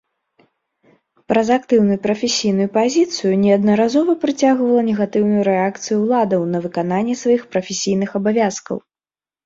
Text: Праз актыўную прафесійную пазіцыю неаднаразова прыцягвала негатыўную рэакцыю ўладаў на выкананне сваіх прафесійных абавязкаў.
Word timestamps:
Праз 1.31 1.47
актыўную 1.55 1.97
прафесійную 2.05 2.67
пазіцыю 2.79 3.33
неаднаразова 3.43 4.11
прыцягвала 4.25 4.81
негатыўную 4.91 5.41
рэакцыю 5.53 5.95
ўладаў 6.03 6.41
на 6.59 6.67
выкананне 6.69 7.15
сваіх 7.25 7.41
прафесійных 7.57 8.09
абавязкаў. 8.23 8.77